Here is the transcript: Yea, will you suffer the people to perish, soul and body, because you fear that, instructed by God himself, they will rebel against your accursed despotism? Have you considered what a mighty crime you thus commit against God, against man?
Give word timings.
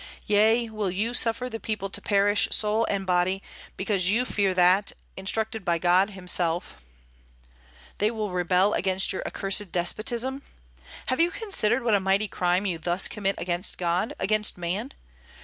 Yea, 0.25 0.67
will 0.67 0.89
you 0.89 1.13
suffer 1.13 1.47
the 1.47 1.59
people 1.59 1.87
to 1.87 2.01
perish, 2.01 2.47
soul 2.49 2.87
and 2.89 3.05
body, 3.05 3.43
because 3.77 4.09
you 4.09 4.25
fear 4.25 4.51
that, 4.51 4.91
instructed 5.15 5.63
by 5.63 5.77
God 5.77 6.09
himself, 6.09 6.81
they 7.99 8.09
will 8.09 8.31
rebel 8.31 8.73
against 8.73 9.13
your 9.13 9.21
accursed 9.27 9.71
despotism? 9.71 10.41
Have 11.05 11.19
you 11.19 11.29
considered 11.29 11.83
what 11.83 11.93
a 11.93 11.99
mighty 11.99 12.27
crime 12.27 12.65
you 12.65 12.79
thus 12.79 13.07
commit 13.07 13.35
against 13.37 13.77
God, 13.77 14.15
against 14.19 14.57
man? 14.57 14.93